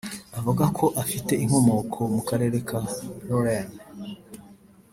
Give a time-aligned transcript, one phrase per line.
[0.37, 2.79] avuga ko afite inkomoko mu Karere ka
[3.27, 3.75] Lorraine